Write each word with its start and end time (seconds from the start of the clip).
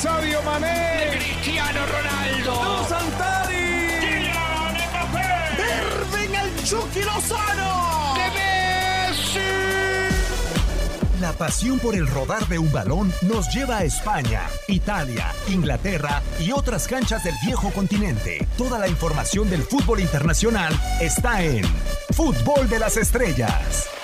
Sadio 0.00 0.40
Mané, 0.42 1.10
Cristiano 1.16 1.80
Ronaldo, 1.84 2.86
Santari, 2.88 3.98
Kylian 3.98 4.76
Mbappé, 4.90 5.28
Irving 5.58 6.34
el 6.36 6.64
Chucky 6.64 7.02
Lozano, 7.02 8.14
Messi. 8.32 9.40
La 11.20 11.32
pasión 11.32 11.80
por 11.80 11.96
el 11.96 12.06
rodar 12.06 12.46
de 12.46 12.60
un 12.60 12.70
balón 12.70 13.12
nos 13.22 13.52
lleva 13.52 13.78
a 13.78 13.84
España, 13.84 14.42
Italia, 14.68 15.32
Inglaterra 15.48 16.22
y 16.38 16.52
otras 16.52 16.86
canchas 16.86 17.24
del 17.24 17.34
viejo 17.44 17.72
continente. 17.72 18.46
Toda 18.56 18.78
la 18.78 18.86
información 18.86 19.50
del 19.50 19.64
fútbol 19.64 19.98
internacional 19.98 20.80
está 21.00 21.42
en 21.42 21.64
Fútbol 22.14 22.68
de 22.68 22.78
las 22.78 22.96
Estrellas. 22.96 23.97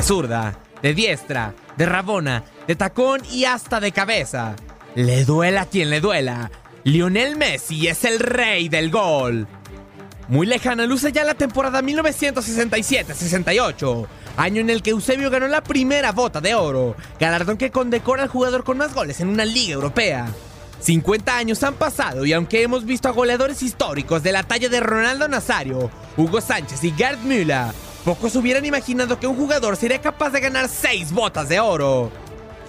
De 0.00 0.06
zurda, 0.06 0.56
de 0.80 0.94
diestra, 0.94 1.52
de 1.76 1.84
rabona, 1.84 2.42
de 2.66 2.74
tacón 2.74 3.20
y 3.30 3.44
hasta 3.44 3.80
de 3.80 3.92
cabeza. 3.92 4.56
Le 4.94 5.26
duela 5.26 5.66
quien 5.66 5.90
le 5.90 6.00
duela. 6.00 6.50
Lionel 6.84 7.36
Messi 7.36 7.86
es 7.86 8.06
el 8.06 8.18
rey 8.18 8.70
del 8.70 8.90
gol. 8.90 9.46
Muy 10.28 10.46
lejana 10.46 10.86
luce 10.86 11.12
ya 11.12 11.22
la 11.22 11.34
temporada 11.34 11.82
1967-68, 11.82 14.06
año 14.38 14.62
en 14.62 14.70
el 14.70 14.80
que 14.80 14.92
Eusebio 14.92 15.28
ganó 15.28 15.48
la 15.48 15.62
primera 15.62 16.12
bota 16.12 16.40
de 16.40 16.54
oro, 16.54 16.96
galardón 17.18 17.58
que 17.58 17.70
condecora 17.70 18.22
al 18.22 18.30
jugador 18.30 18.64
con 18.64 18.78
más 18.78 18.94
goles 18.94 19.20
en 19.20 19.28
una 19.28 19.44
liga 19.44 19.74
europea. 19.74 20.28
50 20.80 21.36
años 21.36 21.62
han 21.62 21.74
pasado 21.74 22.24
y 22.24 22.32
aunque 22.32 22.62
hemos 22.62 22.86
visto 22.86 23.08
a 23.08 23.12
goleadores 23.12 23.62
históricos 23.62 24.22
de 24.22 24.32
la 24.32 24.44
talla 24.44 24.70
de 24.70 24.80
Ronaldo 24.80 25.28
Nazario, 25.28 25.90
Hugo 26.16 26.40
Sánchez 26.40 26.82
y 26.84 26.92
Gerd 26.92 27.18
Müller, 27.18 27.66
pocos 28.00 28.34
hubieran 28.36 28.64
imaginado 28.64 29.18
que 29.18 29.26
un 29.26 29.36
jugador 29.36 29.76
sería 29.76 30.00
capaz 30.00 30.30
de 30.30 30.40
ganar 30.40 30.68
6 30.68 31.12
botas 31.12 31.48
de 31.48 31.60
oro. 31.60 32.10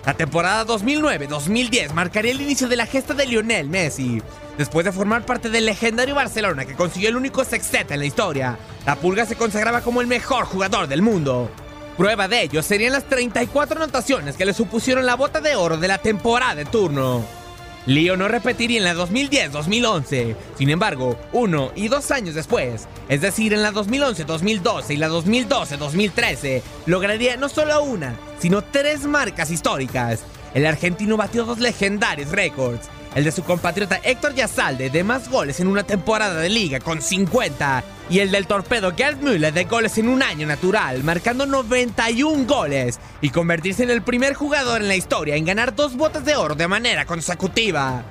La 0.05 0.13
temporada 0.13 0.65
2009-2010 0.65 1.93
marcaría 1.93 2.31
el 2.31 2.41
inicio 2.41 2.67
de 2.67 2.75
la 2.75 2.85
gesta 2.85 3.13
de 3.13 3.27
Lionel 3.27 3.69
Messi. 3.69 4.21
Después 4.57 4.85
de 4.85 4.91
formar 4.91 5.25
parte 5.25 5.49
del 5.49 5.65
legendario 5.65 6.15
Barcelona 6.15 6.65
que 6.65 6.75
consiguió 6.75 7.09
el 7.09 7.15
único 7.15 7.43
sextete 7.43 7.93
en 7.93 7.99
la 7.99 8.05
historia, 8.05 8.57
la 8.85 8.95
Pulga 8.95 9.25
se 9.25 9.35
consagraba 9.35 9.81
como 9.81 10.01
el 10.01 10.07
mejor 10.07 10.45
jugador 10.45 10.87
del 10.87 11.01
mundo. 11.01 11.49
Prueba 11.97 12.27
de 12.27 12.43
ello 12.43 12.63
serían 12.63 12.93
las 12.93 13.05
34 13.05 13.77
anotaciones 13.77 14.35
que 14.35 14.45
le 14.45 14.53
supusieron 14.53 15.05
la 15.05 15.15
bota 15.15 15.39
de 15.39 15.55
oro 15.55 15.77
de 15.77 15.87
la 15.87 15.99
temporada 15.99 16.55
de 16.55 16.65
turno. 16.65 17.40
Leo 17.85 18.15
no 18.15 18.27
repetiría 18.27 18.77
en 18.77 18.83
la 18.83 18.93
2010-2011. 18.93 20.35
Sin 20.57 20.69
embargo, 20.69 21.17
uno 21.33 21.71
y 21.75 21.87
dos 21.87 22.11
años 22.11 22.35
después, 22.35 22.87
es 23.09 23.21
decir, 23.21 23.53
en 23.53 23.63
la 23.63 23.71
2011-2012 23.71 24.91
y 24.91 24.97
la 24.97 25.09
2012-2013, 25.09 26.61
lograría 26.85 27.37
no 27.37 27.49
solo 27.49 27.83
una, 27.83 28.15
sino 28.39 28.61
tres 28.61 29.05
marcas 29.05 29.49
históricas. 29.49 30.21
El 30.53 30.65
argentino 30.65 31.17
batió 31.17 31.45
dos 31.45 31.59
legendarios 31.59 32.29
récords. 32.29 32.89
El 33.15 33.23
de 33.25 33.31
su 33.31 33.43
compatriota 33.43 33.99
Héctor 34.03 34.35
Yazalde 34.35 34.89
de 34.89 35.03
más 35.03 35.29
goles 35.29 35.59
en 35.59 35.67
una 35.67 35.83
temporada 35.83 36.39
de 36.39 36.49
liga 36.49 36.79
con 36.79 37.01
50 37.01 37.83
y 38.11 38.19
el 38.19 38.29
del 38.29 38.45
torpedo 38.45 38.93
Gerd 38.93 39.21
Müller 39.21 39.53
de 39.53 39.63
goles 39.63 39.97
en 39.97 40.09
un 40.09 40.21
año 40.21 40.45
natural, 40.45 41.01
marcando 41.01 41.45
91 41.45 42.45
goles 42.45 42.99
y 43.21 43.29
convertirse 43.29 43.83
en 43.83 43.89
el 43.89 44.01
primer 44.01 44.33
jugador 44.33 44.81
en 44.81 44.89
la 44.89 44.97
historia 44.97 45.37
en 45.37 45.45
ganar 45.45 45.73
dos 45.73 45.95
botas 45.95 46.25
de 46.25 46.35
oro 46.35 46.53
de 46.53 46.67
manera 46.67 47.05
consecutiva. 47.05 48.03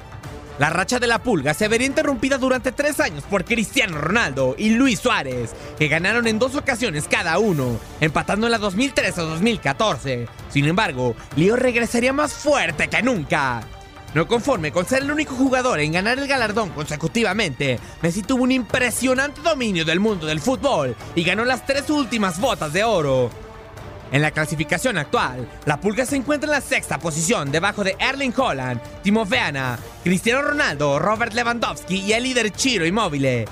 La 0.59 0.71
racha 0.71 0.99
de 0.99 1.07
la 1.07 1.23
pulga 1.23 1.53
se 1.53 1.69
vería 1.69 1.87
interrumpida 1.87 2.39
durante 2.39 2.73
tres 2.73 2.99
años 2.99 3.25
por 3.25 3.45
Cristiano 3.45 3.99
Ronaldo 3.99 4.55
y 4.57 4.71
Luis 4.71 5.01
Suárez, 5.01 5.51
que 5.79 5.89
ganaron 5.89 6.27
en 6.27 6.39
dos 6.39 6.55
ocasiones 6.55 7.07
cada 7.07 7.39
uno, 7.39 7.79
empatando 8.01 8.47
en 8.47 8.53
la 8.53 8.59
2013-2014. 8.59 10.29
Sin 10.49 10.65
embargo, 10.67 11.15
Leo 11.37 11.57
regresaría 11.57 12.15
más 12.15 12.33
fuerte 12.33 12.89
que 12.89 13.03
nunca. 13.03 13.67
No 14.13 14.27
conforme 14.27 14.73
con 14.73 14.87
ser 14.87 15.03
el 15.03 15.13
único 15.13 15.37
jugador 15.37 15.79
en 15.79 15.93
ganar 15.93 16.19
el 16.19 16.27
galardón 16.27 16.71
consecutivamente, 16.71 17.79
Messi 18.03 18.23
tuvo 18.23 18.43
un 18.43 18.51
impresionante 18.51 19.41
dominio 19.41 19.85
del 19.85 20.01
mundo 20.01 20.27
del 20.27 20.41
fútbol 20.41 20.97
y 21.15 21.23
ganó 21.23 21.45
las 21.45 21.65
tres 21.65 21.89
últimas 21.91 22.41
botas 22.41 22.73
de 22.73 22.83
oro. 22.83 23.31
En 24.11 24.23
la 24.23 24.33
clasificación 24.33 24.99
actual, 24.99 25.49
la 25.65 25.81
Pulga 25.81 26.05
se 26.05 26.17
encuentra 26.17 26.49
en 26.49 26.55
la 26.55 26.61
sexta 26.61 26.99
posición 26.99 27.53
debajo 27.53 27.85
de 27.85 27.95
Erling 28.01 28.35
Haaland, 28.37 28.81
Timo 29.05 29.23
Werner, 29.23 29.79
Cristiano 30.03 30.43
Ronaldo, 30.43 30.99
Robert 30.99 31.33
Lewandowski 31.33 31.99
y 31.99 32.13
el 32.13 32.25
líder 32.25 32.51
Chiro 32.51 32.85
Immobile. 32.85 33.45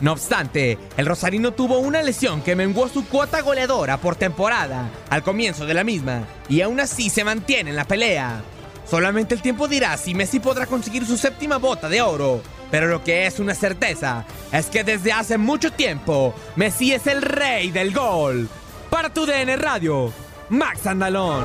No 0.00 0.12
obstante, 0.12 0.78
el 0.96 1.04
rosarino 1.04 1.52
tuvo 1.52 1.78
una 1.78 2.02
lesión 2.02 2.40
que 2.40 2.56
menguó 2.56 2.88
su 2.88 3.06
cuota 3.06 3.42
goleadora 3.42 3.98
por 3.98 4.16
temporada 4.16 4.88
al 5.10 5.22
comienzo 5.22 5.66
de 5.66 5.74
la 5.74 5.84
misma 5.84 6.22
y 6.48 6.62
aún 6.62 6.80
así 6.80 7.10
se 7.10 7.24
mantiene 7.24 7.70
en 7.70 7.76
la 7.76 7.84
pelea. 7.84 8.42
Solamente 8.88 9.34
el 9.34 9.42
tiempo 9.42 9.66
dirá 9.66 9.96
si 9.96 10.14
Messi 10.14 10.38
podrá 10.38 10.66
conseguir 10.66 11.04
su 11.04 11.16
séptima 11.16 11.58
bota 11.58 11.88
de 11.88 12.02
oro. 12.02 12.40
Pero 12.70 12.88
lo 12.88 13.02
que 13.02 13.26
es 13.26 13.38
una 13.38 13.54
certeza 13.54 14.24
es 14.52 14.66
que 14.66 14.84
desde 14.84 15.12
hace 15.12 15.38
mucho 15.38 15.72
tiempo 15.72 16.34
Messi 16.56 16.92
es 16.92 17.06
el 17.06 17.22
rey 17.22 17.70
del 17.70 17.92
gol. 17.92 18.48
Para 18.90 19.12
tu 19.12 19.26
DN 19.26 19.56
Radio, 19.56 20.12
Max 20.48 20.86
Andalón. 20.86 21.44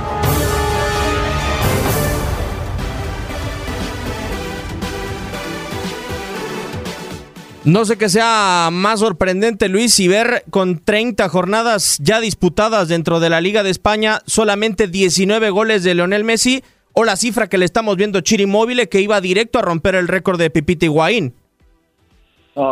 No 7.63 7.85
sé 7.85 7.96
qué 7.96 8.09
sea 8.09 8.69
más 8.72 9.02
sorprendente, 9.02 9.69
Luis, 9.69 9.94
si 9.94 10.08
ver 10.08 10.44
con 10.50 10.79
30 10.79 11.29
jornadas 11.29 12.00
ya 12.02 12.19
disputadas 12.19 12.88
dentro 12.88 13.19
de 13.19 13.29
la 13.29 13.40
Liga 13.40 13.62
de 13.62 13.69
España, 13.69 14.22
solamente 14.25 14.88
19 14.88 15.52
goles 15.52 15.84
de 15.84 15.94
Leonel 15.94 16.23
Messi, 16.23 16.63
o 16.94 17.03
la 17.03 17.16
cifra 17.16 17.47
que 17.47 17.57
le 17.57 17.66
estamos 17.66 17.96
viendo 17.96 18.22
Chiri 18.22 18.46
Móvil 18.46 18.88
que 18.90 19.02
iba 19.02 19.19
directo 19.22 19.59
a 19.59 19.62
romper 19.62 19.96
el 19.96 20.07
récord 20.07 20.40
de 20.40 20.50
Pipita 20.50 20.85
Higuaín. 20.85 21.34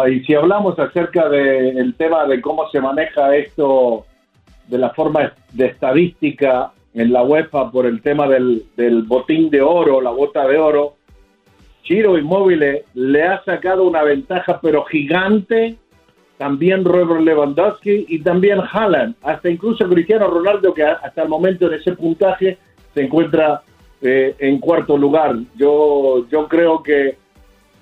Y 0.09 0.19
si 0.25 0.33
hablamos 0.33 0.77
acerca 0.77 1.29
del 1.29 1.95
tema 1.95 2.25
de 2.25 2.41
cómo 2.41 2.69
se 2.69 2.81
maneja 2.81 3.35
esto 3.35 4.05
de 4.67 4.77
la 4.77 4.89
forma 4.91 5.33
de 5.53 5.65
estadística 5.65 6.71
en 6.93 7.13
la 7.13 7.23
UEFA 7.23 7.71
por 7.71 7.85
el 7.85 8.01
tema 8.01 8.27
del, 8.27 8.63
del 8.75 9.03
botín 9.03 9.49
de 9.49 9.61
oro, 9.61 10.01
la 10.01 10.11
bota 10.11 10.45
de 10.47 10.57
oro, 10.57 10.95
Chiro 11.83 12.17
Inmóvil 12.17 12.83
le 12.93 13.23
ha 13.23 13.43
sacado 13.43 13.85
una 13.85 14.03
ventaja 14.03 14.59
pero 14.61 14.83
gigante 14.85 15.77
también 16.37 16.85
Robert 16.85 17.21
Lewandowski 17.21 18.05
y 18.07 18.19
también 18.19 18.59
Haaland, 18.61 19.15
hasta 19.23 19.49
incluso 19.49 19.89
Cristiano 19.89 20.27
Ronaldo 20.27 20.73
que 20.73 20.83
hasta 20.83 21.23
el 21.23 21.27
momento 21.27 21.67
en 21.67 21.73
ese 21.73 21.91
puntaje 21.93 22.57
se 22.93 23.01
encuentra 23.01 23.61
eh, 24.01 24.35
en 24.39 24.59
cuarto 24.59 24.97
lugar. 24.97 25.35
Yo, 25.55 26.27
yo 26.29 26.47
creo 26.47 26.81
que 26.81 27.17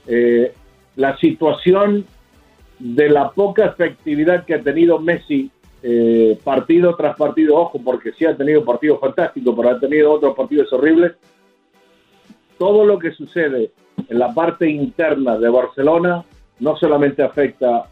eh, 0.07 0.53
la 0.95 1.17
situación 1.17 2.05
de 2.79 3.09
la 3.09 3.31
poca 3.31 3.65
efectividad 3.65 4.45
que 4.45 4.55
ha 4.55 4.61
tenido 4.61 4.99
Messi 4.99 5.51
eh, 5.83 6.37
partido 6.43 6.95
tras 6.95 7.15
partido, 7.15 7.55
ojo, 7.55 7.79
porque 7.83 8.11
sí 8.13 8.25
ha 8.25 8.35
tenido 8.35 8.65
partidos 8.65 8.99
fantásticos, 8.99 9.55
pero 9.55 9.69
ha 9.69 9.79
tenido 9.79 10.11
otros 10.11 10.35
partidos 10.35 10.71
horribles. 10.73 11.13
Todo 12.57 12.85
lo 12.85 12.97
que 12.97 13.11
sucede 13.11 13.71
en 14.09 14.19
la 14.19 14.33
parte 14.33 14.69
interna 14.69 15.37
de 15.37 15.49
Barcelona 15.49 16.23
no 16.59 16.75
solamente 16.77 17.21
afecta 17.21 17.87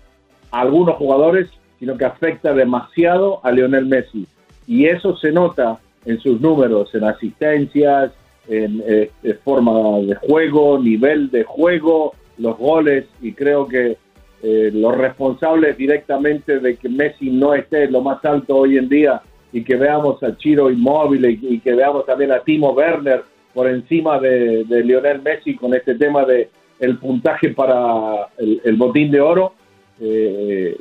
a 0.52 0.62
algunos 0.62 0.96
jugadores, 0.96 1.50
sino 1.80 1.96
que 1.98 2.06
afecta 2.06 2.54
demasiado 2.54 3.40
a 3.44 3.52
Lionel 3.52 3.86
Messi. 3.86 4.28
Y 4.66 4.88
eso 4.88 5.16
se 5.18 5.32
nota 5.32 5.80
en 6.06 6.20
sus 6.20 6.40
números, 6.40 6.94
en 6.94 7.04
asistencias, 7.04 8.12
en, 8.48 8.84
eh, 8.86 9.10
forma 9.44 10.00
de 10.00 10.16
juego, 10.16 10.80
nivel 10.80 11.30
de 11.32 11.44
juego, 11.44 12.14
los 12.38 12.58
goles, 12.58 13.06
y 13.22 13.34
creo 13.34 13.68
que 13.68 13.98
eh, 14.44 14.70
los 14.74 14.96
responsables 14.96 15.78
directamente 15.78 16.60
de 16.60 16.76
que 16.76 16.90
Messi 16.90 17.30
no 17.32 17.54
esté 17.54 17.90
lo 17.90 18.02
más 18.02 18.24
alto 18.26 18.58
hoy 18.58 18.78
en 18.78 18.88
día 18.90 19.22
y 19.52 19.64
que 19.64 19.76
veamos 19.76 20.22
a 20.22 20.38
Chiro 20.38 20.70
Inmóvil 20.70 21.26
y, 21.26 21.60
que 21.60 21.74
veamos 21.74 22.06
también 22.06 22.32
a 22.32 22.42
Timo 22.42 22.72
Werner 22.72 23.24
por 23.54 23.70
encima 23.70 24.20
de, 24.20 24.66
Lionel 24.70 25.22
Messi 25.22 25.56
con 25.56 25.74
este 25.74 25.96
tema 25.96 26.26
de 26.26 26.50
el 26.80 26.98
puntaje 26.98 27.50
para 27.50 28.28
el, 28.38 28.62
el 28.66 28.76
botín 28.76 29.10
de 29.10 29.22
oro. 29.22 29.54
Eh, 30.00 30.76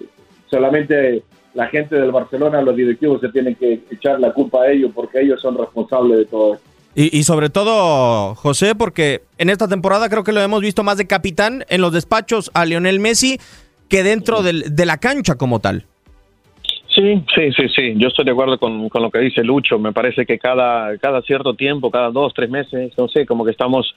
solamente 0.50 1.22
la 1.54 1.68
gente 1.68 1.96
del 1.96 2.10
Barcelona, 2.10 2.60
los 2.60 2.76
directivos 2.76 3.20
se 3.20 3.28
tienen 3.28 3.54
que 3.54 3.80
echar 3.90 4.20
la 4.20 4.32
culpa 4.32 4.62
a 4.62 4.70
ellos 4.70 4.90
porque 4.94 5.20
ellos 5.20 5.40
son 5.40 5.56
responsables 5.56 6.18
de 6.18 6.24
todo 6.26 6.54
esto. 6.54 6.66
Y, 6.96 7.16
y, 7.18 7.24
sobre 7.24 7.50
todo, 7.50 8.36
José, 8.36 8.76
porque 8.76 9.22
en 9.38 9.50
esta 9.50 9.66
temporada 9.66 10.08
creo 10.08 10.22
que 10.22 10.32
lo 10.32 10.40
hemos 10.40 10.60
visto 10.60 10.84
más 10.84 10.96
de 10.96 11.08
capitán 11.08 11.64
en 11.68 11.80
los 11.80 11.92
despachos 11.92 12.52
a 12.54 12.64
Lionel 12.64 13.00
Messi 13.00 13.38
que 13.88 14.04
dentro 14.04 14.42
del, 14.42 14.76
de 14.76 14.86
la 14.86 14.98
cancha 14.98 15.34
como 15.34 15.58
tal. 15.58 15.86
Sí, 16.94 17.24
sí, 17.34 17.50
sí, 17.56 17.68
sí. 17.74 17.94
Yo 17.96 18.08
estoy 18.08 18.24
de 18.24 18.30
acuerdo 18.30 18.58
con, 18.58 18.88
con, 18.88 19.02
lo 19.02 19.10
que 19.10 19.18
dice 19.18 19.42
Lucho. 19.42 19.80
Me 19.80 19.92
parece 19.92 20.24
que 20.24 20.38
cada, 20.38 20.96
cada 20.98 21.22
cierto 21.22 21.54
tiempo, 21.54 21.90
cada 21.90 22.10
dos, 22.10 22.32
tres 22.32 22.48
meses, 22.48 22.92
no 22.96 23.08
sé, 23.08 23.26
como 23.26 23.44
que 23.44 23.50
estamos 23.50 23.92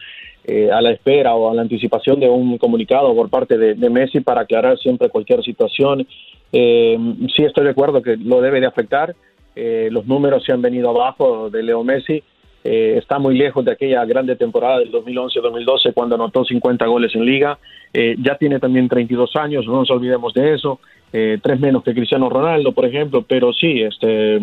eh, 0.48 0.72
a 0.72 0.82
la 0.82 0.92
espera 0.92 1.36
o 1.36 1.52
a 1.52 1.54
la 1.54 1.62
anticipación 1.62 2.22
de 2.22 2.30
un 2.30 2.58
comunicado 2.58 3.14
por 3.14 3.30
parte 3.30 3.58
de, 3.58 3.90
Messi 3.90 4.22
para 4.22 4.42
aclarar 4.42 4.78
siempre 4.80 5.10
cualquier 5.10 5.44
situación. 5.44 6.08
Eh, 6.54 6.98
sí 7.36 7.44
estoy 7.44 7.66
de 7.66 7.72
acuerdo 7.72 8.02
que 8.02 8.16
lo 8.16 8.40
debe 8.42 8.62
de 8.62 8.66
afectar. 8.66 9.14
Eh, 9.56 9.90
los 9.92 10.06
números 10.06 10.46
se 10.46 10.54
han 10.54 10.62
venido 10.62 10.90
abajo 10.90 11.50
de 11.50 11.64
Leo 11.64 11.84
Messi. 11.84 12.24
Eh, 12.64 12.98
está 12.98 13.18
muy 13.18 13.38
lejos 13.38 13.64
de 13.64 13.72
aquella 13.72 14.04
grande 14.06 14.36
temporada 14.36 14.80
del 14.80 14.92
2011-2012 14.92 15.94
cuando 15.94 16.16
anotó 16.16 16.44
50 16.44 16.86
goles 16.86 17.16
en 17.16 17.26
liga. 17.26 17.60
Eh, 17.94 18.16
ya 18.20 18.38
tiene 18.38 18.60
también 18.60 18.90
32 18.90 19.36
años, 19.36 19.66
no 19.66 19.74
nos 19.74 19.90
olvidemos 19.90 20.34
de 20.34 20.54
eso 20.54 20.80
eh, 21.14 21.40
tres 21.42 21.60
menos 21.60 21.84
que 21.84 21.94
Cristiano 21.94 22.30
Ronaldo, 22.30 22.74
por 22.74 22.86
ejemplo, 22.86 23.24
pero 23.28 23.54
sí, 23.54 23.82
este, 23.82 24.40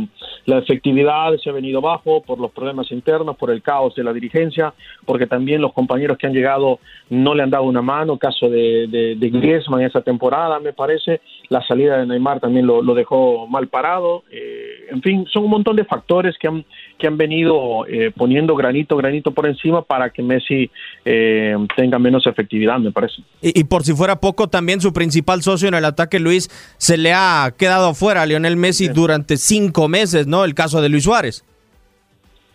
la 0.47 0.59
efectividad 0.59 1.37
se 1.37 1.51
ha 1.51 1.53
venido 1.53 1.81
bajo 1.81 2.23
por 2.23 2.41
los 2.41 2.51
problemas 2.53 2.91
internos, 2.91 3.37
por 3.37 3.51
el 3.51 3.63
caos 3.63 3.95
de 3.95 4.05
la 4.05 4.13
dirigencia, 4.13 4.73
porque 5.05 5.27
también 5.27 5.61
los 5.61 5.73
compañeros 5.73 6.17
que 6.17 6.27
han 6.27 6.33
llegado 6.33 6.81
no 7.11 7.35
le 7.35 7.43
han 7.43 7.51
dado 7.51 7.65
una 7.65 7.83
mano, 7.83 8.19
caso 8.19 8.49
de, 8.49 8.87
de, 8.89 9.15
de 9.17 9.31
Griezmann 9.31 9.83
esa 9.83 10.01
temporada, 10.01 10.59
me 10.59 10.73
parece, 10.73 11.21
la 11.49 11.63
salida 11.67 11.99
de 11.99 12.07
Neymar 12.07 12.41
también 12.41 12.67
lo, 12.67 12.83
lo 12.83 12.95
dejó 12.95 13.47
mal 13.47 13.69
parado, 13.69 14.25
eh, 14.31 14.87
en 14.91 15.03
fin, 15.03 15.27
son 15.33 15.45
un 15.45 15.51
montón 15.51 15.77
de 15.77 15.85
factores 15.85 16.37
que 16.39 16.49
han, 16.49 16.65
que 16.99 17.07
han 17.07 17.17
venido 17.17 17.87
eh, 17.87 18.11
poniendo 18.17 18.57
granito, 18.57 18.97
granito 18.97 19.33
por 19.33 19.47
encima 19.47 19.83
para 19.83 20.11
que 20.11 20.23
Messi 20.23 20.71
eh, 21.05 21.55
tenga 21.77 21.99
menos 21.99 22.27
efectividad, 22.27 22.79
me 22.79 22.91
parece. 22.91 23.23
Y, 23.43 23.61
y 23.61 23.65
por 23.65 23.83
si 23.83 23.93
fuera 23.93 24.21
poco, 24.21 24.49
también 24.49 24.81
su 24.81 24.93
principal 24.93 25.43
socio 25.43 25.69
en 25.69 25.75
el 25.75 25.85
ataque, 25.85 26.19
Luis, 26.19 26.49
se 26.79 26.97
le 26.97 27.13
ha 27.13 27.53
quedado 27.57 27.95
fuera 27.95 28.23
a 28.23 28.27
Lionel 28.27 28.57
Messi 28.57 28.89
durante 28.89 29.37
cinco 29.37 29.89
meses, 29.89 30.27
¿no? 30.27 30.45
El 30.45 30.55
caso 30.55 30.81
de 30.81 30.89
Luis 30.89 31.05
Suárez. 31.05 31.45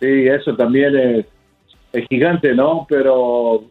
Sí, 0.00 0.26
eso 0.26 0.56
también 0.56 0.96
es, 0.96 1.26
es 1.92 2.06
gigante, 2.08 2.54
¿no? 2.54 2.86
Pero, 2.88 3.64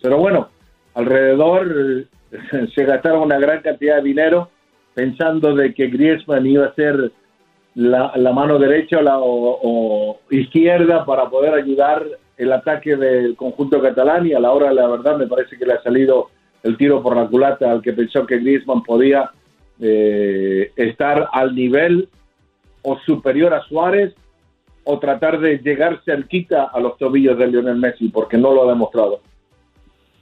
pero 0.00 0.18
bueno, 0.18 0.48
alrededor 0.94 2.06
se 2.74 2.84
gastaron 2.84 3.22
una 3.22 3.38
gran 3.38 3.60
cantidad 3.62 3.96
de 3.96 4.02
dinero 4.02 4.50
pensando 4.94 5.54
de 5.54 5.74
que 5.74 5.88
Griezmann 5.88 6.46
iba 6.46 6.66
a 6.66 6.74
ser 6.74 7.12
la, 7.74 8.12
la 8.16 8.32
mano 8.32 8.58
derecha 8.58 8.98
o, 8.98 9.02
la, 9.02 9.18
o, 9.18 9.58
o, 9.62 10.20
izquierda 10.30 11.04
para 11.04 11.28
poder 11.28 11.54
ayudar 11.54 12.04
el 12.36 12.52
ataque 12.52 12.96
del 12.96 13.36
conjunto 13.36 13.80
catalán 13.80 14.26
y 14.26 14.32
a 14.32 14.40
la 14.40 14.52
hora 14.52 14.68
de 14.68 14.74
la 14.74 14.88
verdad 14.88 15.16
me 15.16 15.26
parece 15.26 15.56
que 15.56 15.66
le 15.66 15.74
ha 15.74 15.82
salido 15.82 16.30
el 16.62 16.76
tiro 16.76 17.02
por 17.02 17.16
la 17.16 17.26
culata 17.26 17.70
al 17.70 17.82
que 17.82 17.92
pensó 17.92 18.26
que 18.26 18.38
Griezmann 18.38 18.82
podía 18.82 19.30
eh, 19.80 20.70
estar 20.76 21.28
al 21.32 21.54
nivel 21.54 22.08
o 22.82 22.98
superior 22.98 23.54
a 23.54 23.62
Suárez 23.62 24.14
o 24.84 24.98
tratar 24.98 25.40
de 25.40 25.58
llegar 25.58 26.00
cerquita 26.04 26.64
a 26.64 26.80
los 26.80 26.96
tobillos 26.98 27.38
de 27.38 27.46
Lionel 27.46 27.76
Messi, 27.76 28.08
porque 28.08 28.36
no 28.36 28.52
lo 28.52 28.64
ha 28.64 28.72
demostrado. 28.72 29.20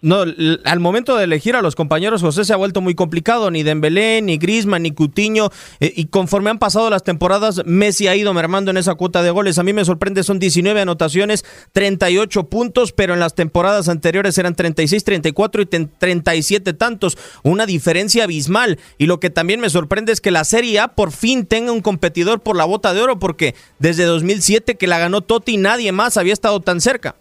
No, 0.02 0.24
al 0.64 0.80
momento 0.80 1.16
de 1.16 1.24
elegir 1.24 1.56
a 1.56 1.62
los 1.62 1.76
compañeros, 1.76 2.22
José 2.22 2.46
se 2.46 2.54
ha 2.54 2.56
vuelto 2.56 2.80
muy 2.80 2.94
complicado. 2.94 3.50
Ni 3.50 3.62
Dembélé, 3.62 4.22
ni 4.22 4.38
Griezmann, 4.38 4.82
ni 4.82 4.92
Cutiño. 4.92 5.50
Eh, 5.78 5.92
y 5.94 6.06
conforme 6.06 6.48
han 6.48 6.58
pasado 6.58 6.88
las 6.88 7.04
temporadas, 7.04 7.62
Messi 7.66 8.08
ha 8.08 8.16
ido 8.16 8.32
mermando 8.32 8.70
en 8.70 8.78
esa 8.78 8.94
cuota 8.94 9.22
de 9.22 9.30
goles. 9.30 9.58
A 9.58 9.62
mí 9.62 9.72
me 9.74 9.84
sorprende, 9.84 10.22
son 10.22 10.38
19 10.38 10.80
anotaciones, 10.80 11.44
38 11.72 12.44
puntos, 12.44 12.92
pero 12.92 13.12
en 13.12 13.20
las 13.20 13.34
temporadas 13.34 13.88
anteriores 13.88 14.38
eran 14.38 14.54
36, 14.54 15.04
34 15.04 15.62
y 15.62 15.66
37 15.66 16.72
tantos. 16.72 17.18
Una 17.42 17.66
diferencia 17.66 18.24
abismal. 18.24 18.78
Y 18.96 19.06
lo 19.06 19.20
que 19.20 19.28
también 19.28 19.60
me 19.60 19.68
sorprende 19.68 20.12
es 20.12 20.22
que 20.22 20.30
la 20.30 20.44
Serie 20.44 20.80
A 20.80 20.88
por 20.88 21.12
fin 21.12 21.44
tenga 21.44 21.72
un 21.72 21.82
competidor 21.82 22.40
por 22.40 22.56
la 22.56 22.64
bota 22.64 22.94
de 22.94 23.02
oro, 23.02 23.18
porque 23.18 23.54
desde 23.78 24.04
2007 24.04 24.76
que 24.76 24.86
la 24.86 24.98
ganó 24.98 25.20
Totti, 25.20 25.58
nadie 25.58 25.92
más 25.92 26.16
había 26.16 26.32
estado 26.32 26.60
tan 26.60 26.80
cerca. 26.80 27.16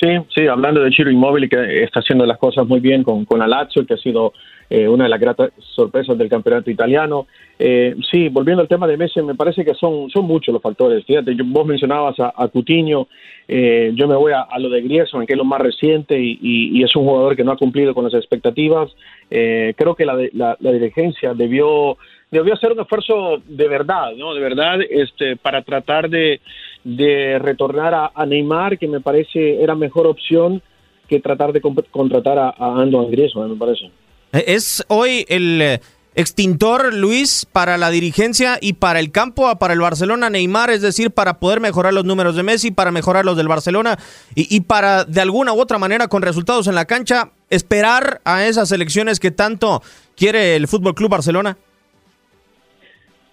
Sí, 0.00 0.08
sí, 0.34 0.46
hablando 0.46 0.80
de 0.80 0.90
Chiro 0.90 1.10
Inmóvil 1.10 1.46
que 1.50 1.84
está 1.84 2.00
haciendo 2.00 2.24
las 2.24 2.38
cosas 2.38 2.66
muy 2.66 2.80
bien 2.80 3.02
con, 3.02 3.26
con 3.26 3.38
la 3.38 3.46
Lazio, 3.46 3.84
que 3.84 3.94
ha 3.94 3.98
sido 3.98 4.32
eh, 4.70 4.88
una 4.88 5.04
de 5.04 5.10
las 5.10 5.20
gratas 5.20 5.50
sorpresas 5.58 6.16
del 6.16 6.30
campeonato 6.30 6.70
italiano. 6.70 7.26
Eh, 7.58 7.94
sí, 8.10 8.30
volviendo 8.30 8.62
al 8.62 8.68
tema 8.68 8.86
de 8.86 8.96
Messi, 8.96 9.20
me 9.20 9.34
parece 9.34 9.62
que 9.62 9.74
son, 9.74 10.08
son 10.08 10.24
muchos 10.24 10.54
los 10.54 10.62
factores. 10.62 11.04
Fíjate, 11.04 11.36
yo, 11.36 11.44
vos 11.46 11.66
mencionabas 11.66 12.18
a, 12.18 12.32
a 12.34 12.48
Coutinho, 12.48 13.08
eh, 13.46 13.92
yo 13.94 14.08
me 14.08 14.16
voy 14.16 14.32
a, 14.32 14.40
a, 14.42 14.58
lo 14.58 14.70
de 14.70 14.80
Griezmann, 14.80 15.26
que 15.26 15.34
es 15.34 15.38
lo 15.38 15.44
más 15.44 15.60
reciente 15.60 16.18
y, 16.18 16.38
y, 16.40 16.78
y, 16.78 16.82
es 16.82 16.96
un 16.96 17.04
jugador 17.04 17.36
que 17.36 17.44
no 17.44 17.52
ha 17.52 17.58
cumplido 17.58 17.92
con 17.92 18.04
las 18.04 18.14
expectativas. 18.14 18.90
Eh, 19.30 19.74
creo 19.76 19.94
que 19.94 20.06
la, 20.06 20.16
la, 20.32 20.56
la 20.60 20.72
dirigencia 20.72 21.34
debió 21.34 21.98
debió 22.30 22.54
hacer 22.54 22.72
un 22.72 22.80
esfuerzo 22.80 23.42
de 23.46 23.68
verdad, 23.68 24.12
¿no? 24.16 24.34
De 24.34 24.40
verdad, 24.40 24.78
este, 24.88 25.36
para 25.36 25.62
tratar 25.62 26.08
de, 26.08 26.40
de 26.84 27.38
retornar 27.38 28.10
a, 28.14 28.26
Neymar, 28.26 28.78
que 28.78 28.88
me 28.88 29.00
parece 29.00 29.62
era 29.62 29.74
mejor 29.74 30.06
opción 30.06 30.62
que 31.08 31.20
tratar 31.20 31.52
de 31.52 31.60
contratar 31.60 32.38
a, 32.38 32.54
Ando 32.58 33.08
me 33.08 33.56
parece. 33.56 33.90
Es 34.32 34.84
hoy 34.88 35.26
el 35.28 35.80
extintor, 36.14 36.92
Luis, 36.94 37.46
para 37.50 37.78
la 37.78 37.90
dirigencia 37.90 38.58
y 38.60 38.74
para 38.74 39.00
el 39.00 39.10
campo, 39.10 39.54
para 39.58 39.74
el 39.74 39.80
Barcelona, 39.80 40.30
Neymar, 40.30 40.70
es 40.70 40.82
decir, 40.82 41.10
para 41.10 41.38
poder 41.38 41.60
mejorar 41.60 41.94
los 41.94 42.04
números 42.04 42.36
de 42.36 42.42
Messi, 42.42 42.70
para 42.70 42.90
mejorar 42.92 43.24
los 43.24 43.36
del 43.36 43.48
Barcelona 43.48 43.98
y, 44.34 44.54
y 44.54 44.60
para, 44.60 45.04
de 45.04 45.20
alguna 45.20 45.52
u 45.52 45.60
otra 45.60 45.78
manera, 45.78 46.08
con 46.08 46.22
resultados 46.22 46.66
en 46.66 46.74
la 46.74 46.84
cancha, 46.84 47.30
esperar 47.48 48.20
a 48.24 48.46
esas 48.46 48.70
elecciones 48.72 49.20
que 49.20 49.30
tanto 49.30 49.82
quiere 50.16 50.56
el 50.56 50.68
Fútbol 50.68 50.94
Club 50.94 51.10
Barcelona. 51.10 51.56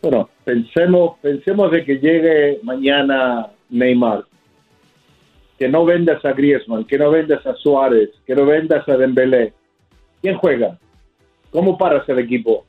Bueno, 0.10 0.30
pensemos, 0.46 1.18
pensemos 1.22 1.70
de 1.70 1.84
que 1.84 2.00
llegue 2.00 2.62
mañana 2.64 3.48
Neymar, 3.70 4.24
que 5.60 5.68
no 5.68 5.84
vendas 5.84 6.24
a 6.24 6.32
Griezmann, 6.32 6.86
que 6.86 6.98
no 6.98 7.12
vendas 7.12 7.46
a 7.46 7.54
Suárez, 7.56 8.12
que 8.26 8.34
no 8.34 8.46
vendas 8.46 8.88
a 8.88 8.96
Dembélé. 8.96 9.52
¿Quién 10.22 10.38
juega? 10.38 10.80
¿Cómo 11.52 11.78
paras 11.78 12.08
el 12.08 12.20
equipo? 12.20 12.66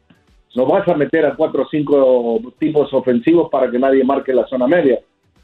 ¿No 0.57 0.67
vas 0.67 0.89
a 0.89 0.97
meter 0.97 1.27
a 1.27 1.37
cuatro 1.37 1.63
o 1.63 1.69
cinco 1.69 2.41
tipos 2.59 2.93
ofensivos 2.93 3.49
para 3.53 3.71
que 3.71 3.79
nadie 3.79 4.03
marque 4.03 4.35
la 4.35 4.49
zona 4.49 4.67
media? 4.67 4.99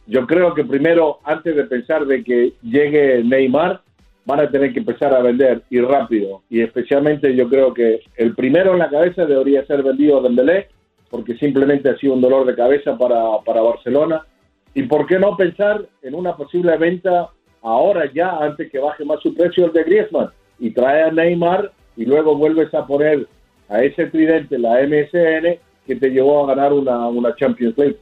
Yo 0.08 0.26
creo 0.26 0.52
que 0.52 0.64
primero, 0.64 1.20
antes 1.22 1.54
de 1.54 1.62
pensar 1.62 2.06
de 2.06 2.24
que 2.24 2.54
llegue 2.64 3.22
Neymar, 3.22 3.82
van 4.24 4.40
a 4.40 4.50
tener 4.50 4.72
que 4.72 4.80
empezar 4.80 5.14
a 5.14 5.22
vender 5.22 5.62
y 5.70 5.78
rápido. 5.80 6.42
Y 6.50 6.60
especialmente 6.60 7.36
yo 7.36 7.48
creo 7.48 7.72
que 7.72 8.00
el 8.16 8.34
primero 8.34 8.72
en 8.72 8.80
la 8.80 8.90
cabeza 8.90 9.26
debería 9.26 9.64
ser 9.64 9.84
vendido 9.84 10.20
Dembélé 10.20 10.74
porque 11.10 11.36
simplemente 11.36 11.88
ha 11.88 11.96
sido 11.96 12.14
un 12.14 12.20
dolor 12.20 12.46
de 12.46 12.54
cabeza 12.54 12.96
para, 12.96 13.38
para 13.44 13.60
Barcelona. 13.60 14.26
¿Y 14.74 14.84
por 14.84 15.06
qué 15.06 15.18
no 15.18 15.36
pensar 15.36 15.86
en 16.02 16.14
una 16.14 16.36
posible 16.36 16.76
venta 16.76 17.30
ahora 17.62 18.10
ya, 18.12 18.38
antes 18.38 18.70
que 18.70 18.78
baje 18.78 19.04
más 19.04 19.20
su 19.20 19.34
precio 19.34 19.66
el 19.66 19.72
de 19.72 19.84
Griezmann? 19.84 20.30
Y 20.58 20.70
trae 20.70 21.02
a 21.02 21.10
Neymar 21.10 21.72
y 21.96 22.04
luego 22.04 22.36
vuelves 22.36 22.72
a 22.74 22.86
poner 22.86 23.26
a 23.68 23.82
ese 23.82 24.06
tridente, 24.06 24.58
la 24.58 24.82
MSN, 24.82 25.58
que 25.86 25.96
te 25.96 26.10
llevó 26.10 26.44
a 26.44 26.54
ganar 26.54 26.72
una, 26.72 27.06
una 27.08 27.34
Champions 27.36 27.76
League. 27.78 27.98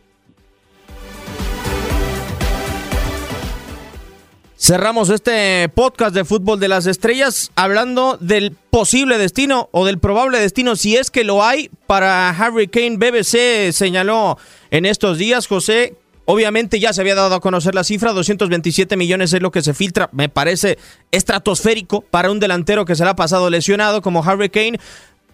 Cerramos 4.65 5.11
este 5.11 5.69
podcast 5.71 6.15
de 6.15 6.25
Fútbol 6.25 6.61
de 6.61 6.69
las 6.69 6.87
Estrellas 6.87 7.51
hablando 7.57 8.17
del 8.21 8.53
posible 8.53 9.19
destino 9.19 9.69
o 9.73 9.85
del 9.85 9.99
probable 9.99 10.39
destino, 10.39 10.77
si 10.77 10.97
es 10.97 11.11
que 11.11 11.25
lo 11.25 11.43
hay, 11.43 11.69
para 11.89 12.31
Harry 12.31 12.69
Kane. 12.69 12.97
BBC 12.97 13.73
señaló 13.73 14.39
en 14.71 14.87
estos 14.87 15.19
días, 15.19 15.49
José, 15.49 15.97
Obviamente 16.27 16.79
ya 16.79 16.93
se 16.93 17.01
había 17.01 17.17
dado 17.17 17.35
a 17.35 17.41
conocer 17.41 17.75
la 17.75 17.83
cifra, 17.83 18.13
227 18.13 18.97
millones 18.97 19.33
es 19.33 19.43
lo 19.43 19.51
que 19.51 19.63
se 19.63 19.75
filtra, 19.75 20.09
me 20.13 20.29
parece 20.29 20.79
estratosférico 21.11 22.03
para 22.03 22.31
un 22.31 22.39
delantero 22.39 22.85
que 22.85 22.95
se 22.95 23.03
le 23.03 23.11
ha 23.11 23.17
pasado 23.17 23.51
lesionado 23.51 24.01
como 24.01 24.23
Harry 24.23 24.49
Kane, 24.49 24.79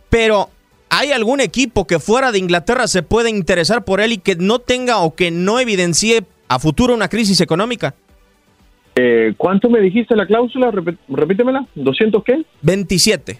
pero 0.08 0.49
¿hay 0.88 1.12
algún 1.12 1.40
equipo 1.40 1.87
que 1.87 1.99
fuera 1.99 2.32
de 2.32 2.38
Inglaterra 2.38 2.88
se 2.88 3.02
puede 3.02 3.28
interesar 3.28 3.85
por 3.85 4.00
él 4.00 4.12
y 4.12 4.18
que 4.18 4.37
no 4.37 4.61
tenga 4.61 5.00
o 5.00 5.14
que 5.14 5.30
no 5.30 5.61
evidencie 5.61 6.25
a 6.49 6.58
futuro 6.58 6.94
una 6.94 7.11
crisis 7.11 7.42
económica? 7.42 7.94
Eh, 9.00 9.34
¿Cuánto 9.36 9.70
me 9.70 9.80
dijiste 9.80 10.16
la 10.16 10.26
cláusula? 10.26 10.72
Repítemela. 11.08 11.64
¿200 11.76 12.20
qué? 12.24 12.42
27. 12.62 13.38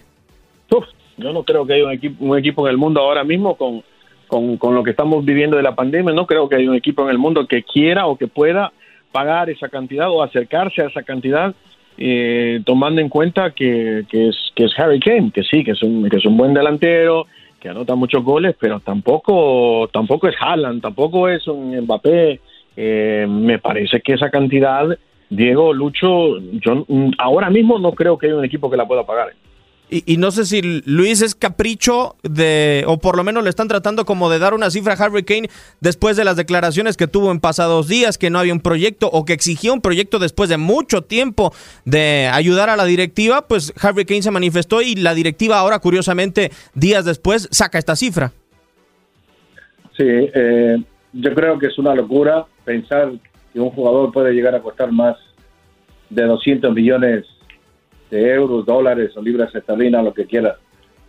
Uf, 0.71 0.85
yo 1.17 1.33
no 1.33 1.43
creo 1.43 1.65
que 1.65 1.73
haya 1.73 1.83
un 1.83 1.91
equipo, 1.91 2.23
un 2.23 2.37
equipo 2.37 2.65
en 2.65 2.71
el 2.71 2.77
mundo 2.77 3.01
ahora 3.01 3.25
mismo 3.25 3.55
con, 3.55 3.83
con, 4.27 4.55
con, 4.55 4.73
lo 4.73 4.83
que 4.83 4.91
estamos 4.91 5.25
viviendo 5.25 5.57
de 5.57 5.63
la 5.63 5.75
pandemia. 5.75 6.13
No 6.13 6.25
creo 6.25 6.47
que 6.47 6.55
haya 6.55 6.69
un 6.69 6.77
equipo 6.77 7.03
en 7.03 7.09
el 7.09 7.17
mundo 7.17 7.45
que 7.45 7.63
quiera 7.63 8.07
o 8.07 8.15
que 8.15 8.27
pueda 8.27 8.71
pagar 9.11 9.49
esa 9.49 9.67
cantidad 9.67 10.09
o 10.09 10.23
acercarse 10.23 10.81
a 10.81 10.87
esa 10.87 11.03
cantidad, 11.03 11.53
eh, 11.97 12.61
tomando 12.65 13.01
en 13.01 13.09
cuenta 13.09 13.51
que, 13.51 14.05
que, 14.09 14.29
es, 14.29 14.37
que 14.55 14.63
es 14.63 14.79
Harry 14.79 15.01
Kane, 15.01 15.31
que 15.33 15.43
sí, 15.43 15.65
que 15.65 15.71
es, 15.71 15.83
un, 15.83 16.09
que 16.09 16.17
es 16.17 16.25
un 16.25 16.37
buen 16.37 16.53
delantero, 16.53 17.27
que 17.59 17.67
anota 17.67 17.95
muchos 17.95 18.23
goles, 18.23 18.55
pero 18.57 18.79
tampoco, 18.79 19.89
tampoco 19.91 20.29
es 20.29 20.35
Haaland, 20.39 20.81
tampoco 20.81 21.27
es 21.27 21.45
un 21.47 21.77
Mbappé. 21.81 22.39
Eh, 22.77 23.27
me 23.27 23.59
parece 23.59 23.99
que 23.99 24.13
esa 24.13 24.29
cantidad 24.29 24.87
Diego, 25.29 25.73
Lucho, 25.73 26.39
yo 26.39 26.85
ahora 27.19 27.49
mismo 27.49 27.77
no 27.79 27.91
creo 27.93 28.17
que 28.17 28.27
haya 28.27 28.35
un 28.35 28.45
equipo 28.45 28.69
que 28.69 28.77
la 28.77 28.87
pueda 28.87 29.05
pagar. 29.05 29.33
Y, 29.91 30.17
no 30.17 30.29
sé 30.29 30.45
si 30.45 30.61
Luis 30.85 31.23
es 31.23 31.33
capricho 31.33 32.15
de, 32.21 32.83
o 32.85 32.99
por 32.99 33.17
lo 33.17 33.23
menos 33.23 33.43
le 33.43 33.49
están 33.49 33.67
tratando 33.67 34.05
como 34.05 34.29
de 34.29 34.37
dar 34.37 34.53
una 34.53 34.69
cifra 34.69 34.93
a 34.93 35.03
Harry 35.03 35.23
Kane 35.23 35.49
después 35.79 36.15
de 36.15 36.23
las 36.23 36.35
declaraciones 36.35 36.95
que 36.95 37.07
tuvo 37.07 37.31
en 37.31 37.39
pasados 37.39 37.87
días, 37.87 38.19
que 38.19 38.29
no 38.29 38.37
había 38.37 38.53
un 38.53 38.59
proyecto 38.59 39.09
o 39.11 39.25
que 39.25 39.33
exigía 39.33 39.73
un 39.73 39.81
proyecto 39.81 40.19
después 40.19 40.47
de 40.47 40.57
mucho 40.57 41.01
tiempo 41.01 41.51
de 41.85 42.29
ayudar 42.31 42.69
a 42.69 42.75
la 42.75 42.85
directiva, 42.85 43.47
pues 43.47 43.73
Harry 43.81 44.05
Kane 44.05 44.21
se 44.21 44.29
manifestó 44.29 44.83
y 44.83 44.93
la 44.93 45.15
directiva 45.15 45.57
ahora, 45.57 45.79
curiosamente, 45.79 46.51
días 46.75 47.03
después, 47.03 47.47
saca 47.49 47.79
esta 47.79 47.95
cifra. 47.95 48.31
Sí, 49.97 50.05
eh, 50.05 50.77
yo 51.13 51.33
creo 51.33 51.57
que 51.57 51.65
es 51.65 51.79
una 51.79 51.95
locura 51.95 52.45
pensar 52.63 53.11
que 53.51 53.59
un 53.59 53.71
jugador 53.71 54.11
puede 54.11 54.33
llegar 54.33 54.55
a 54.55 54.61
costar 54.61 54.91
más 54.91 55.17
de 56.09 56.23
200 56.23 56.73
millones 56.73 57.25
de 58.09 58.33
euros, 58.33 58.65
dólares 58.65 59.15
o 59.15 59.21
libras 59.21 59.53
esterlinas, 59.53 60.03
lo 60.03 60.13
que 60.13 60.25
quiera. 60.25 60.57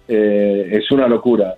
Eh, 0.07 0.69
es 0.73 0.91
una 0.91 1.09
locura. 1.09 1.55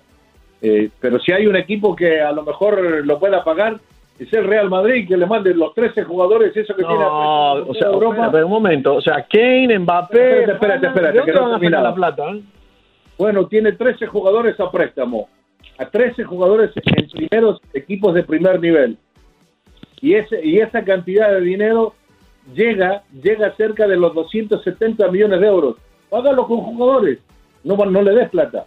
Eh, 0.61 0.89
pero 0.99 1.19
si 1.19 1.31
hay 1.31 1.47
un 1.47 1.55
equipo 1.55 1.95
que 1.95 2.21
a 2.21 2.31
lo 2.31 2.43
mejor 2.43 3.05
lo 3.05 3.19
pueda 3.19 3.43
pagar, 3.43 3.79
es 4.19 4.31
el 4.31 4.45
Real 4.45 4.69
Madrid, 4.69 5.07
que 5.07 5.17
le 5.17 5.25
mande 5.25 5.53
los 5.53 5.73
13 5.73 6.03
jugadores, 6.03 6.55
eso 6.55 6.75
que 6.75 6.83
tiene 6.83 7.03
o 7.03 7.73
sea, 7.73 7.87
Europa. 7.87 8.29
un 8.43 8.49
momento, 8.49 8.95
o 8.95 9.01
sea, 9.01 9.25
Kane, 9.29 9.79
Mbappé... 9.79 10.43
Espérate, 10.51 10.87
espérate, 10.87 11.23
que 11.23 11.31
no 11.33 11.57
la 11.57 11.95
plata? 11.95 12.29
¿eh? 12.29 12.41
Bueno, 13.17 13.47
tiene 13.47 13.73
13 13.73 14.07
jugadores 14.07 14.59
a 14.59 14.71
préstamo, 14.71 15.29
a 15.77 15.85
13 15.85 16.23
jugadores 16.23 16.71
en 16.75 17.09
primeros 17.09 17.59
equipos 17.73 18.13
de 18.13 18.23
primer 18.23 18.59
nivel. 18.59 18.97
Y, 20.03 20.15
ese, 20.15 20.45
y 20.45 20.59
esa 20.59 20.83
cantidad 20.83 21.31
de 21.31 21.39
dinero 21.39 21.93
llega, 22.53 23.03
llega 23.23 23.55
cerca 23.55 23.87
de 23.87 23.95
los 23.95 24.13
270 24.13 25.09
millones 25.09 25.39
de 25.39 25.47
euros. 25.47 25.77
Págalo 26.09 26.45
con 26.45 26.57
jugadores, 26.57 27.19
no, 27.63 27.77
no 27.77 28.01
le 28.01 28.11
des 28.11 28.29
plata. 28.29 28.65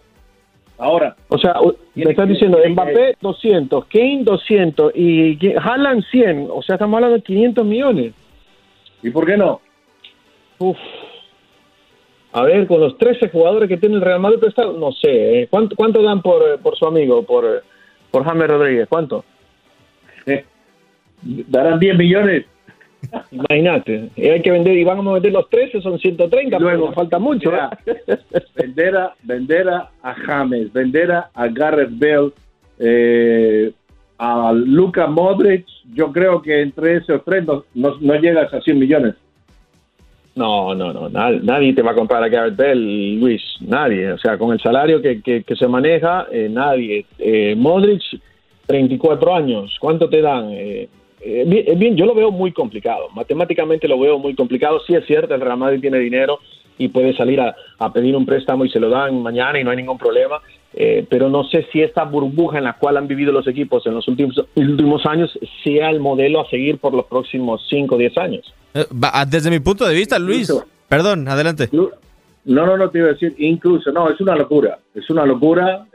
Ahora. 0.79 1.15
O 1.29 1.37
sea, 1.37 1.53
me 1.93 2.09
estás 2.09 2.27
diciendo, 2.27 2.57
Mbappé 2.67 3.17
200, 3.21 3.85
Kane 3.85 4.23
200 4.23 4.93
y 4.95 5.55
Haaland 5.55 6.03
100. 6.09 6.47
O 6.51 6.63
sea, 6.63 6.73
estamos 6.73 6.97
hablando 6.97 7.17
de 7.17 7.23
500 7.23 7.65
millones. 7.65 8.13
¿Y 9.03 9.11
por 9.11 9.27
qué 9.27 9.37
no? 9.37 9.61
Uf. 10.57 10.77
A 12.31 12.41
ver, 12.41 12.65
con 12.65 12.79
los 12.79 12.97
13 12.97 13.29
jugadores 13.29 13.69
que 13.69 13.77
tiene 13.77 13.95
el 13.95 14.01
Real 14.01 14.19
Madrid 14.19 14.39
no 14.79 14.91
sé. 14.91 15.41
¿eh? 15.41 15.47
¿Cuánto, 15.51 15.75
¿Cuánto 15.75 16.01
dan 16.01 16.23
por, 16.23 16.41
eh, 16.41 16.57
por 16.57 16.75
su 16.75 16.87
amigo, 16.87 17.21
por, 17.21 17.45
eh, 17.45 17.59
por 18.09 18.23
James 18.23 18.47
Rodríguez? 18.47 18.87
¿Cuánto? 18.89 19.23
¿Darán 21.21 21.79
10 21.79 21.97
millones? 21.97 22.45
Imagínate, 23.31 24.09
hay 24.17 24.41
que 24.41 24.51
vender 24.51 24.77
y 24.77 24.83
van 24.83 25.05
a 25.05 25.13
vender 25.13 25.31
los 25.31 25.49
13, 25.49 25.81
son 25.81 25.99
130, 25.99 26.59
luego 26.59 26.91
falta 26.93 27.19
mucho. 27.19 27.51
¿eh? 27.53 28.17
vender, 28.55 28.97
a, 28.97 29.13
vender 29.23 29.69
a 29.69 30.13
James, 30.25 30.71
vender 30.73 31.11
a 31.11 31.47
Gareth 31.47 31.91
Bell, 31.91 32.33
eh, 32.79 33.71
a 34.17 34.51
Luca 34.53 35.07
Modric, 35.07 35.65
yo 35.93 36.11
creo 36.11 36.41
que 36.41 36.61
entre 36.61 36.97
esos 36.97 37.23
tres 37.23 37.45
no, 37.45 37.63
no, 37.73 38.15
llegas 38.15 38.53
a 38.53 38.61
100 38.61 38.79
millones. 38.79 39.15
No, 40.35 40.75
no, 40.75 40.93
no, 40.93 41.09
nadie, 41.09 41.73
te 41.73 41.81
va 41.81 41.91
a 41.91 41.95
comprar 41.95 42.23
a 42.23 42.29
Gareth 42.29 42.55
Bell, 42.55 43.19
Luis, 43.19 43.41
nadie. 43.61 44.11
O 44.11 44.17
sea, 44.19 44.37
con 44.37 44.53
el 44.53 44.59
salario 44.59 45.01
que, 45.01 45.21
que, 45.21 45.55
se 45.55 45.67
maneja, 45.67 46.27
eh, 46.31 46.47
nadie. 46.49 47.05
Modric, 47.55 48.03
34 48.67 49.35
años, 49.35 49.75
¿cuánto 49.79 50.09
te 50.09 50.21
dan? 50.21 50.49
Eh, 50.51 50.89
bien, 51.23 51.95
yo 51.95 52.05
lo 52.05 52.13
veo 52.13 52.31
muy 52.31 52.51
complicado. 52.51 53.09
Matemáticamente 53.13 53.87
lo 53.87 53.99
veo 53.99 54.19
muy 54.19 54.35
complicado. 54.35 54.79
Sí 54.85 54.95
es 54.95 55.05
cierto, 55.05 55.33
el 55.33 55.41
Real 55.41 55.57
Madrid 55.57 55.81
tiene 55.81 55.99
dinero 55.99 56.39
y 56.77 56.89
puede 56.89 57.15
salir 57.15 57.39
a, 57.41 57.55
pedir 57.93 58.15
un 58.15 58.25
préstamo 58.25 58.65
y 58.65 58.69
se 58.69 58.79
lo 58.79 58.89
dan 58.89 59.21
mañana 59.21 59.59
y 59.59 59.63
no 59.63 59.71
hay 59.71 59.77
ningún 59.77 59.97
problema. 59.97 60.39
Eh, 60.73 61.05
pero 61.09 61.29
no 61.29 61.43
sé 61.45 61.65
si 61.71 61.81
esta 61.81 62.03
burbuja 62.03 62.59
en 62.59 62.65
la 62.65 62.73
cual 62.73 62.97
han 62.97 63.07
vivido 63.07 63.31
los 63.31 63.47
equipos 63.47 63.85
en 63.87 63.95
los 63.95 64.07
últimos, 64.07 64.37
últimos 64.55 65.05
años 65.05 65.31
sea 65.63 65.89
el 65.89 65.99
modelo 65.99 66.41
a 66.41 66.49
seguir 66.49 66.77
por 66.77 66.93
los 66.93 67.05
próximos 67.05 67.65
5 67.69 67.95
o 67.95 67.97
10 67.97 68.17
años. 68.17 68.53
Eh, 68.73 68.85
desde 69.27 69.49
mi 69.49 69.59
punto 69.59 69.87
de 69.87 69.95
vista, 69.95 70.19
Luis, 70.19 70.53
perdón, 70.87 71.27
adelante. 71.27 71.69
No, 71.71 72.65
no, 72.65 72.77
no 72.77 72.89
te 72.89 72.99
iba 72.99 73.07
a 73.07 73.13
decir, 73.13 73.33
incluso, 73.39 73.91
no, 73.91 74.09
es 74.09 74.21
una 74.21 74.35
locura, 74.35 74.77
es 74.93 75.09
una 75.09 75.25
locura. 75.25 75.85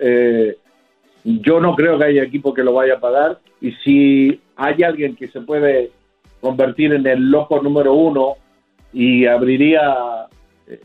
Yo 1.25 1.61
no 1.61 1.75
creo 1.75 1.99
que 1.99 2.05
haya 2.05 2.23
equipo 2.23 2.52
que 2.52 2.64
lo 2.64 2.73
vaya 2.73 2.95
a 2.95 3.00
pagar 3.00 3.38
y 3.61 3.73
si 3.85 4.41
hay 4.57 4.83
alguien 4.83 5.14
que 5.17 5.29
se 5.29 5.41
puede 5.41 5.91
convertir 6.41 6.93
en 6.93 7.07
el 7.07 7.31
loco 7.31 7.62
número 7.62 7.95
uno 7.95 8.35
y 8.93 9.26
abriría 9.26 10.26
eh, 10.67 10.81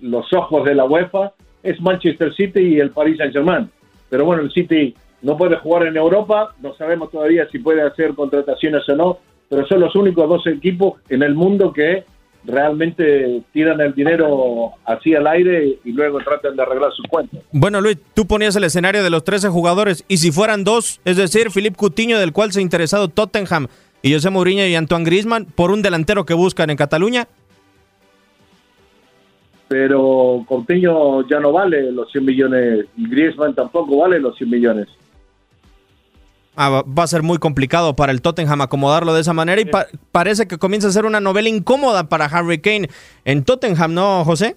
los 0.00 0.32
ojos 0.32 0.64
de 0.64 0.74
la 0.74 0.84
UEFA, 0.84 1.32
es 1.62 1.80
Manchester 1.80 2.34
City 2.34 2.60
y 2.60 2.80
el 2.80 2.90
Paris 2.90 3.18
Saint 3.18 3.32
Germain. 3.32 3.70
Pero 4.08 4.24
bueno, 4.24 4.42
el 4.42 4.52
City 4.52 4.94
no 5.22 5.36
puede 5.36 5.56
jugar 5.56 5.86
en 5.86 5.96
Europa, 5.96 6.54
no 6.62 6.74
sabemos 6.74 7.10
todavía 7.10 7.48
si 7.50 7.58
puede 7.58 7.82
hacer 7.82 8.14
contrataciones 8.14 8.88
o 8.88 8.96
no, 8.96 9.18
pero 9.48 9.66
son 9.66 9.80
los 9.80 9.94
únicos 9.94 10.28
dos 10.28 10.46
equipos 10.46 11.00
en 11.08 11.22
el 11.22 11.34
mundo 11.34 11.72
que 11.72 12.04
realmente 12.46 13.42
tiran 13.52 13.80
el 13.80 13.94
dinero 13.94 14.72
así 14.84 15.14
al 15.14 15.26
aire 15.26 15.78
y 15.84 15.92
luego 15.92 16.18
tratan 16.20 16.56
de 16.56 16.62
arreglar 16.62 16.92
sus 16.92 17.06
cuentas. 17.06 17.40
Bueno, 17.52 17.80
Luis, 17.80 17.98
tú 18.14 18.26
ponías 18.26 18.56
el 18.56 18.64
escenario 18.64 19.02
de 19.02 19.10
los 19.10 19.24
13 19.24 19.48
jugadores 19.48 20.04
y 20.08 20.18
si 20.18 20.32
fueran 20.32 20.64
dos, 20.64 21.00
es 21.04 21.16
decir, 21.16 21.50
Philippe 21.50 21.76
Coutinho, 21.76 22.18
del 22.18 22.32
cual 22.32 22.52
se 22.52 22.60
ha 22.60 22.62
interesado 22.62 23.08
Tottenham, 23.08 23.68
y 24.02 24.12
José 24.12 24.30
Mourinho 24.30 24.64
y 24.66 24.74
Antoine 24.74 25.04
Griezmann, 25.04 25.46
por 25.46 25.70
un 25.70 25.82
delantero 25.82 26.24
que 26.24 26.34
buscan 26.34 26.70
en 26.70 26.76
Cataluña. 26.76 27.26
Pero 29.68 30.44
Coutinho 30.46 31.26
ya 31.28 31.40
no 31.40 31.50
vale 31.50 31.90
los 31.90 32.10
100 32.12 32.24
millones 32.24 32.86
y 32.96 33.08
Griezmann 33.08 33.54
tampoco 33.54 33.98
vale 33.98 34.20
los 34.20 34.36
100 34.36 34.50
millones. 34.50 34.88
Ah, 36.56 36.82
va 36.86 37.02
a 37.02 37.06
ser 37.06 37.22
muy 37.22 37.36
complicado 37.36 37.94
para 37.94 38.12
el 38.12 38.22
Tottenham 38.22 38.62
acomodarlo 38.62 39.12
de 39.12 39.20
esa 39.20 39.34
manera 39.34 39.60
y 39.60 39.66
parece 40.10 40.48
que 40.48 40.56
comienza 40.56 40.88
a 40.88 40.90
ser 40.90 41.04
una 41.04 41.20
novela 41.20 41.50
incómoda 41.50 42.08
para 42.08 42.24
Harry 42.24 42.60
Kane 42.62 42.88
en 43.26 43.44
Tottenham, 43.44 43.92
¿no, 43.92 44.24
José? 44.24 44.56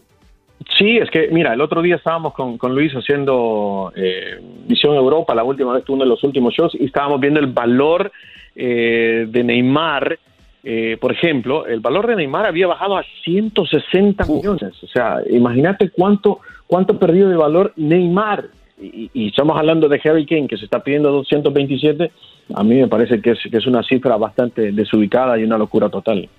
Sí, 0.77 0.97
es 0.97 1.09
que, 1.09 1.27
mira, 1.29 1.53
el 1.53 1.59
otro 1.59 1.81
día 1.81 1.97
estábamos 1.97 2.33
con, 2.33 2.57
Luis 2.73 2.93
haciendo 2.93 3.91
eh, 3.97 4.39
Visión 4.65 4.95
Europa, 4.95 5.35
la 5.35 5.43
última 5.43 5.73
vez, 5.73 5.83
uno 5.89 6.03
de 6.03 6.09
los 6.09 6.23
últimos 6.23 6.53
shows, 6.53 6.73
y 6.75 6.85
estábamos 6.85 7.19
viendo 7.19 7.41
el 7.41 7.47
valor 7.47 8.11
eh, 8.55 9.25
de 9.29 9.43
Neymar. 9.43 10.17
Eh, 10.63 10.97
por 11.01 11.11
ejemplo, 11.11 11.65
el 11.65 11.81
valor 11.81 12.07
de 12.07 12.15
Neymar 12.15 12.45
había 12.45 12.67
bajado 12.67 12.97
a 12.97 13.03
160 13.25 14.25
millones. 14.25 14.83
O 14.83 14.87
sea, 14.87 15.17
imagínate 15.29 15.89
cuánto, 15.89 16.39
cuánto 16.65 16.97
perdido 16.97 17.29
de 17.29 17.35
valor 17.35 17.73
Neymar 17.75 18.45
y, 18.79 19.27
estamos 19.27 19.57
hablando 19.57 19.87
de 19.87 19.99
Harry 20.03 20.25
Kane, 20.25 20.47
que 20.47 20.57
se 20.57 20.65
está 20.65 20.81
pidiendo 20.81 21.11
227, 21.11 22.11
a 22.53 22.63
mí 22.63 22.75
me 22.75 22.87
parece 22.87 23.21
que 23.21 23.31
es, 23.31 23.39
que 23.49 23.57
es 23.57 23.67
una 23.67 23.83
cifra 23.83 24.17
bastante 24.17 24.71
desubicada 24.71 25.37
y 25.37 25.43
una 25.43 25.57
locura 25.57 25.89
total. 25.89 26.29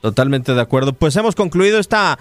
Totalmente 0.00 0.54
de 0.54 0.60
acuerdo. 0.60 0.92
Pues 0.92 1.16
hemos 1.16 1.34
concluido 1.34 1.78
esta 1.78 2.18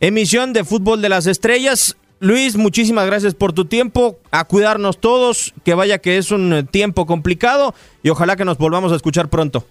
emisión 0.00 0.52
de 0.52 0.64
Fútbol 0.64 1.02
de 1.02 1.08
las 1.08 1.26
Estrellas. 1.26 1.96
Luis, 2.18 2.56
muchísimas 2.56 3.06
gracias 3.06 3.34
por 3.34 3.52
tu 3.52 3.66
tiempo, 3.66 4.16
a 4.30 4.44
cuidarnos 4.44 4.98
todos, 4.98 5.52
que 5.64 5.74
vaya 5.74 5.98
que 5.98 6.16
es 6.16 6.30
un 6.30 6.66
tiempo 6.70 7.04
complicado 7.04 7.74
y 8.02 8.08
ojalá 8.08 8.36
que 8.36 8.46
nos 8.46 8.56
volvamos 8.56 8.90
a 8.92 8.96
escuchar 8.96 9.28
pronto. 9.28 9.64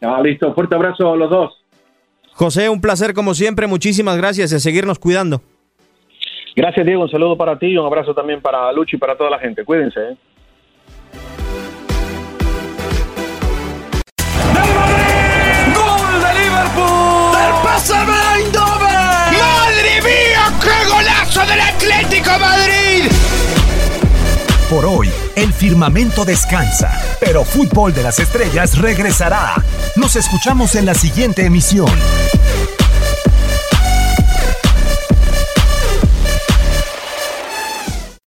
Ah, 0.00 0.20
listo, 0.22 0.54
fuerte 0.54 0.76
abrazo 0.76 1.12
a 1.12 1.16
los 1.16 1.28
dos. 1.28 1.52
José, 2.32 2.68
un 2.68 2.80
placer 2.80 3.14
como 3.14 3.34
siempre, 3.34 3.66
muchísimas 3.66 4.16
gracias 4.16 4.52
y 4.52 4.54
a 4.54 4.60
seguirnos 4.60 4.98
cuidando. 4.98 5.42
Gracias, 6.56 6.84
Diego. 6.84 7.02
Un 7.02 7.10
saludo 7.10 7.36
para 7.36 7.58
ti 7.58 7.66
y 7.68 7.76
un 7.78 7.86
abrazo 7.86 8.14
también 8.14 8.40
para 8.40 8.72
Lucho 8.72 8.96
y 8.96 8.98
para 8.98 9.16
toda 9.16 9.30
la 9.30 9.38
gente. 9.38 9.64
Cuídense. 9.64 10.00
¿eh? 10.00 10.16
¡Gol 15.74 16.20
de 16.22 16.34
Liverpool! 16.40 17.32
¡Del 17.32 17.52
¡Madre 19.38 20.02
mía! 20.02 20.52
¡Qué 20.60 20.88
golazo 20.88 21.46
del 21.46 21.60
Atlético 21.60 22.30
Madrid! 22.38 23.10
Por 24.70 24.84
hoy, 24.84 25.08
el 25.34 25.52
firmamento 25.52 26.24
descansa, 26.24 26.92
pero 27.18 27.42
Fútbol 27.42 27.92
de 27.92 28.04
las 28.04 28.20
Estrellas 28.20 28.78
regresará. 28.78 29.54
Nos 29.96 30.14
escuchamos 30.14 30.76
en 30.76 30.86
la 30.86 30.94
siguiente 30.94 31.44
emisión. 31.44 31.90